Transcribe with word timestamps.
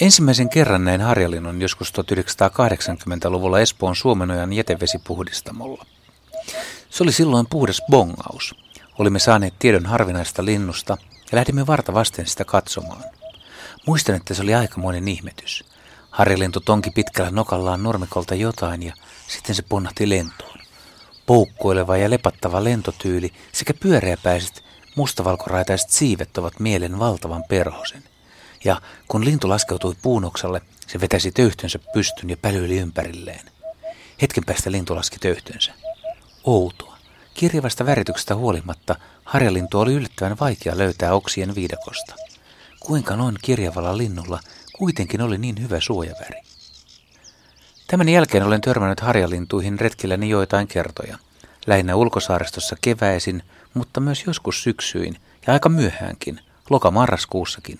Ensimmäisen 0.00 0.48
kerran 0.48 0.84
näin 0.84 1.00
Harjalinnon 1.00 1.60
joskus 1.60 1.92
1980-luvulla 1.92 3.60
Espoon 3.60 3.96
Suomenojan 3.96 4.52
jätevesipuhdistamolla. 4.52 5.86
Se 6.90 7.02
oli 7.02 7.12
silloin 7.12 7.46
puhdas 7.50 7.82
bongaus. 7.90 8.54
Olimme 8.98 9.18
saaneet 9.18 9.54
tiedon 9.58 9.86
harvinaista 9.86 10.44
linnusta 10.44 10.96
ja 11.32 11.36
lähdimme 11.36 11.66
varta 11.66 11.94
vasten 11.94 12.26
sitä 12.26 12.44
katsomaan. 12.44 13.04
Muistan, 13.86 14.14
että 14.14 14.34
se 14.34 14.42
oli 14.42 14.54
aikamoinen 14.54 15.08
ihmetys. 15.08 15.64
Harjalintu 16.12 16.60
tonki 16.60 16.90
pitkällä 16.90 17.30
nokallaan 17.30 17.82
normikolta 17.82 18.34
jotain 18.34 18.82
ja 18.82 18.94
sitten 19.28 19.54
se 19.54 19.62
ponnahti 19.62 20.08
lentoon. 20.08 20.58
Poukkoileva 21.26 21.96
ja 21.96 22.10
lepattava 22.10 22.64
lentotyyli 22.64 23.32
sekä 23.52 23.74
pyöreäpäiset 23.74 24.64
mustavalkoraitaiset 24.96 25.90
siivet 25.90 26.38
ovat 26.38 26.60
mielen 26.60 26.98
valtavan 26.98 27.44
perhosen. 27.48 28.02
Ja 28.64 28.80
kun 29.08 29.24
lintu 29.24 29.48
laskeutui 29.48 29.94
puunoksalle, 30.02 30.60
se 30.86 31.00
vetäsi 31.00 31.32
töyhtönsä 31.32 31.78
pystyn 31.92 32.30
ja 32.30 32.36
pälyili 32.36 32.78
ympärilleen. 32.78 33.46
Hetken 34.22 34.44
päästä 34.44 34.72
lintu 34.72 34.96
laski 34.96 35.18
töyhtönsä. 35.18 35.72
Outoa. 36.44 36.96
Kirjavasta 37.34 37.86
värityksestä 37.86 38.34
huolimatta 38.36 38.96
harjalintu 39.24 39.80
oli 39.80 39.92
yllättävän 39.92 40.36
vaikea 40.40 40.78
löytää 40.78 41.14
oksien 41.14 41.54
viidakosta. 41.54 42.14
Kuinka 42.80 43.16
noin 43.16 43.36
kirjavalla 43.42 43.98
linnulla 43.98 44.40
kuitenkin 44.82 45.22
oli 45.22 45.38
niin 45.38 45.62
hyvä 45.62 45.80
suojaväri? 45.80 46.42
Tämän 47.86 48.08
jälkeen 48.08 48.44
olen 48.44 48.60
törmännyt 48.60 49.00
harjalintuihin 49.00 49.80
retkilläni 49.80 50.28
joitain 50.28 50.68
kertoja. 50.68 51.18
Lähinnä 51.66 51.96
ulkosaaristossa 51.96 52.76
keväisin, 52.80 53.42
mutta 53.74 54.00
myös 54.00 54.24
joskus 54.26 54.62
syksyin 54.62 55.16
ja 55.46 55.52
aika 55.52 55.68
myöhäänkin, 55.68 56.40
loka-marraskuussakin. 56.70 57.78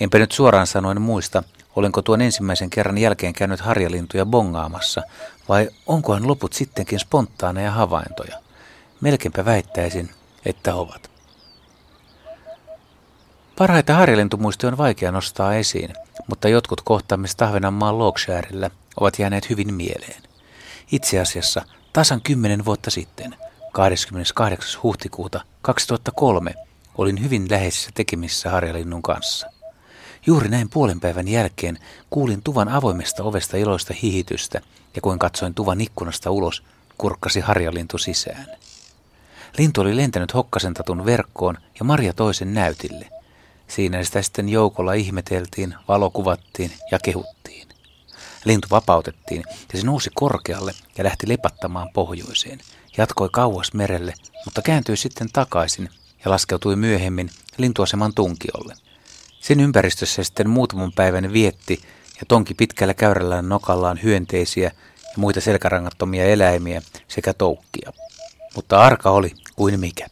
Enpä 0.00 0.18
nyt 0.18 0.32
suoraan 0.32 0.66
sanoen 0.66 1.00
muista, 1.00 1.42
olenko 1.76 2.02
tuon 2.02 2.20
ensimmäisen 2.20 2.70
kerran 2.70 2.98
jälkeen 2.98 3.32
käynyt 3.32 3.60
harjalintuja 3.60 4.26
bongaamassa, 4.26 5.02
vai 5.48 5.70
onkohan 5.86 6.28
loput 6.28 6.52
sittenkin 6.52 6.98
spontaaneja 6.98 7.70
havaintoja. 7.70 8.38
Melkeinpä 9.00 9.44
väittäisin, 9.44 10.10
että 10.44 10.74
ovat. 10.74 11.13
Parhaita 13.58 13.94
harjalintumuistoja 13.94 14.72
on 14.72 14.78
vaikea 14.78 15.12
nostaa 15.12 15.54
esiin, 15.54 15.90
mutta 16.28 16.48
jotkut 16.48 16.80
kohtaamista 16.80 17.44
Ahvenanmaan 17.44 17.98
Logsharella 17.98 18.70
ovat 19.00 19.18
jääneet 19.18 19.50
hyvin 19.50 19.74
mieleen. 19.74 20.22
Itse 20.92 21.20
asiassa 21.20 21.62
tasan 21.92 22.20
kymmenen 22.20 22.64
vuotta 22.64 22.90
sitten, 22.90 23.34
28. 23.72 24.82
huhtikuuta 24.82 25.40
2003, 25.62 26.54
olin 26.98 27.22
hyvin 27.22 27.46
läheisissä 27.50 27.90
tekemissä 27.94 28.50
harjalinnun 28.50 29.02
kanssa. 29.02 29.46
Juuri 30.26 30.48
näin 30.48 30.70
puolen 30.70 31.00
päivän 31.00 31.28
jälkeen 31.28 31.78
kuulin 32.10 32.42
tuvan 32.42 32.68
avoimesta 32.68 33.22
ovesta 33.22 33.56
iloista 33.56 33.94
hihitystä 34.02 34.60
ja 34.94 35.02
kun 35.02 35.18
katsoin 35.18 35.54
tuvan 35.54 35.80
ikkunasta 35.80 36.30
ulos, 36.30 36.62
kurkkasi 36.98 37.40
harjalintu 37.40 37.98
sisään. 37.98 38.46
Lintu 39.58 39.80
oli 39.80 39.96
lentänyt 39.96 40.34
hokkasentatun 40.34 41.06
verkkoon 41.06 41.58
ja 41.78 41.84
Maria 41.84 42.12
toisen 42.12 42.54
näytille. 42.54 43.14
Siinä 43.68 44.04
sitä 44.04 44.22
sitten 44.22 44.48
joukolla 44.48 44.92
ihmeteltiin, 44.92 45.74
valokuvattiin 45.88 46.72
ja 46.90 46.98
kehuttiin. 46.98 47.68
Lintu 48.44 48.68
vapautettiin 48.70 49.44
ja 49.72 49.78
se 49.80 49.86
nousi 49.86 50.10
korkealle 50.14 50.72
ja 50.98 51.04
lähti 51.04 51.28
lepattamaan 51.28 51.88
pohjoiseen. 51.94 52.60
Jatkoi 52.96 53.28
kauas 53.32 53.74
merelle, 53.74 54.14
mutta 54.44 54.62
kääntyi 54.62 54.96
sitten 54.96 55.28
takaisin 55.32 55.88
ja 56.24 56.30
laskeutui 56.30 56.76
myöhemmin 56.76 57.30
lintuaseman 57.58 58.14
tunkiolle. 58.14 58.74
Sen 59.40 59.60
ympäristössä 59.60 60.24
sitten 60.24 60.50
muutaman 60.50 60.92
päivän 60.92 61.32
vietti 61.32 61.80
ja 62.16 62.22
tonki 62.28 62.54
pitkällä 62.54 62.94
käyrällään 62.94 63.48
nokallaan 63.48 64.00
hyönteisiä 64.02 64.70
ja 65.02 65.14
muita 65.16 65.40
selkärangattomia 65.40 66.24
eläimiä 66.24 66.82
sekä 67.08 67.34
toukkia. 67.34 67.92
Mutta 68.54 68.80
arka 68.80 69.10
oli 69.10 69.32
kuin 69.56 69.80
mikä. 69.80 70.06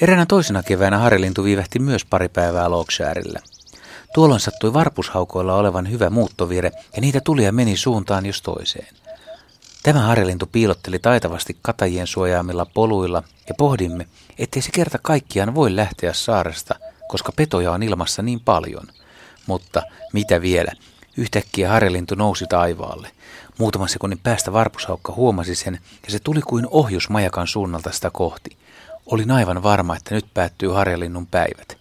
Eräänä 0.00 0.26
toisena 0.26 0.62
keväänä 0.62 0.98
Harilintu 0.98 1.44
viivähti 1.44 1.78
myös 1.78 2.04
pari 2.04 2.28
päivää 2.28 2.70
Lokshaarilla. 2.70 3.38
Tuolloin 4.14 4.40
sattui 4.40 4.72
varpushaukoilla 4.72 5.54
olevan 5.54 5.90
hyvä 5.90 6.10
muuttovire 6.10 6.72
ja 6.96 7.00
niitä 7.00 7.20
tuli 7.24 7.44
ja 7.44 7.52
meni 7.52 7.76
suuntaan 7.76 8.26
jos 8.26 8.42
toiseen. 8.42 8.94
Tämä 9.82 10.00
harjalintu 10.00 10.46
piilotteli 10.46 10.98
taitavasti 10.98 11.56
katajien 11.62 12.06
suojaamilla 12.06 12.66
poluilla 12.66 13.22
ja 13.48 13.54
pohdimme, 13.58 14.06
ettei 14.38 14.62
se 14.62 14.70
kerta 14.72 14.98
kaikkiaan 15.02 15.54
voi 15.54 15.76
lähteä 15.76 16.12
saaresta– 16.12 16.74
koska 17.10 17.32
petoja 17.36 17.72
on 17.72 17.82
ilmassa 17.82 18.22
niin 18.22 18.40
paljon. 18.40 18.86
Mutta 19.46 19.82
mitä 20.12 20.40
vielä? 20.40 20.72
Yhtäkkiä 21.16 21.68
harjalintu 21.68 22.14
nousi 22.14 22.46
taivaalle. 22.46 23.10
Muutaman 23.58 23.88
sekunnin 23.88 24.18
päästä 24.18 24.52
varpushaukka 24.52 25.12
huomasi 25.12 25.54
sen 25.54 25.80
ja 26.04 26.10
se 26.10 26.18
tuli 26.18 26.40
kuin 26.40 26.66
ohjus 26.70 27.08
majakan 27.08 27.46
suunnalta 27.46 27.92
sitä 27.92 28.10
kohti. 28.10 28.56
Olin 29.06 29.30
aivan 29.30 29.62
varma, 29.62 29.96
että 29.96 30.14
nyt 30.14 30.34
päättyy 30.34 30.68
harjalinnun 30.68 31.26
päivät. 31.26 31.78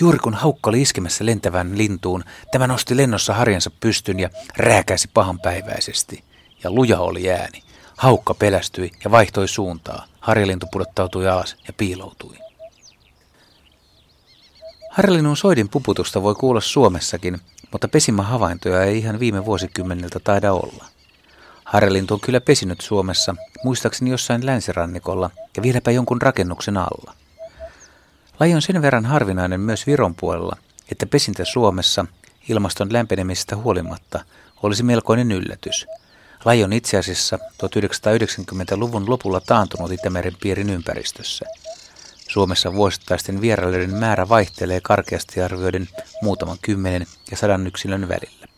Juuri 0.00 0.18
kun 0.18 0.34
haukka 0.34 0.70
oli 0.70 0.82
iskemässä 0.82 1.26
lentävän 1.26 1.78
lintuun, 1.78 2.24
tämä 2.52 2.66
nosti 2.66 2.96
lennossa 2.96 3.34
harjansa 3.34 3.70
pystyn 3.80 4.20
ja 4.20 4.30
rääkäisi 4.56 5.08
pahanpäiväisesti. 5.14 6.24
Ja 6.64 6.70
luja 6.70 7.00
oli 7.00 7.30
ääni. 7.30 7.62
Haukka 7.96 8.34
pelästyi 8.34 8.90
ja 9.04 9.10
vaihtoi 9.10 9.48
suuntaa. 9.48 10.06
Harjalintu 10.20 10.66
pudottautui 10.72 11.28
alas 11.28 11.56
ja 11.66 11.72
piiloutui. 11.72 12.36
Harlinnun 14.90 15.36
soidin 15.36 15.68
puputusta 15.68 16.22
voi 16.22 16.34
kuulla 16.34 16.60
Suomessakin, 16.60 17.40
mutta 17.72 17.88
pesimähavaintoja 17.88 18.82
ei 18.82 18.98
ihan 18.98 19.20
viime 19.20 19.44
vuosikymmeniltä 19.44 20.20
taida 20.24 20.52
olla. 20.52 20.84
Harlintu 21.72 22.14
on 22.14 22.20
kyllä 22.20 22.40
pesinyt 22.40 22.80
Suomessa, 22.80 23.34
muistaakseni 23.64 24.10
jossain 24.10 24.46
länsirannikolla 24.46 25.30
ja 25.56 25.62
vieläpä 25.62 25.90
jonkun 25.90 26.22
rakennuksen 26.22 26.76
alla. 26.76 27.14
Laji 28.40 28.54
on 28.54 28.62
sen 28.62 28.82
verran 28.82 29.06
harvinainen 29.06 29.60
myös 29.60 29.86
Viron 29.86 30.14
puolella, 30.14 30.56
että 30.92 31.06
pesintä 31.06 31.44
Suomessa 31.44 32.06
ilmaston 32.48 32.92
lämpenemisestä 32.92 33.56
huolimatta 33.56 34.24
olisi 34.62 34.82
melkoinen 34.82 35.32
yllätys. 35.32 35.86
Laji 36.44 36.64
on 36.64 36.72
itse 36.72 36.98
asiassa 36.98 37.36
1990-luvun 37.36 39.10
lopulla 39.10 39.40
taantunut 39.40 39.92
Itämeren 39.92 40.36
piirin 40.40 40.70
ympäristössä– 40.70 41.44
Suomessa 42.30 42.74
vuosittaisten 42.74 43.40
vierailijoiden 43.40 43.94
määrä 43.94 44.28
vaihtelee 44.28 44.80
karkeasti 44.80 45.42
arvioiden 45.42 45.88
muutaman 46.22 46.58
kymmenen 46.62 47.06
ja 47.30 47.36
sadan 47.36 47.66
yksilön 47.66 48.08
välillä. 48.08 48.49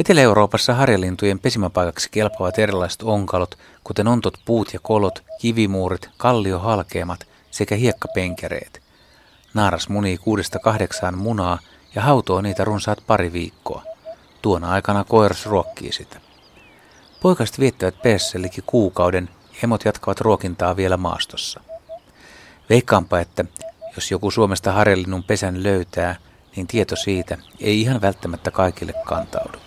Etelä-Euroopassa 0.00 0.74
harjalintujen 0.74 1.38
pesimäpaikaksi 1.38 2.08
kelpaavat 2.10 2.58
erilaiset 2.58 3.02
onkalot, 3.02 3.58
kuten 3.84 4.08
ontot 4.08 4.34
puut 4.44 4.74
ja 4.74 4.80
kolot, 4.82 5.22
kivimuurit, 5.40 6.10
kalliohalkeamat 6.16 7.20
sekä 7.50 7.74
hiekkapenkereet. 7.74 8.82
Naaras 9.54 9.88
munii 9.88 10.18
kuudesta 10.18 10.58
kahdeksaan 10.58 11.18
munaa 11.18 11.58
ja 11.94 12.02
hautoo 12.02 12.40
niitä 12.40 12.64
runsaat 12.64 12.98
pari 13.06 13.32
viikkoa. 13.32 13.82
Tuona 14.42 14.70
aikana 14.70 15.04
koiras 15.04 15.46
ruokkii 15.46 15.92
sitä. 15.92 16.20
Poikaset 17.22 17.60
viettävät 17.60 18.02
peessä 18.02 18.42
liki 18.42 18.62
kuukauden 18.66 19.28
emot 19.62 19.84
jatkavat 19.84 20.20
ruokintaa 20.20 20.76
vielä 20.76 20.96
maastossa. 20.96 21.60
Veikkaanpa, 22.70 23.20
että 23.20 23.44
jos 23.94 24.10
joku 24.10 24.30
Suomesta 24.30 24.72
harjalinnun 24.72 25.24
pesän 25.24 25.62
löytää, 25.62 26.16
niin 26.56 26.66
tieto 26.66 26.96
siitä 26.96 27.38
ei 27.60 27.80
ihan 27.80 28.00
välttämättä 28.00 28.50
kaikille 28.50 28.92
kantaudu. 29.04 29.65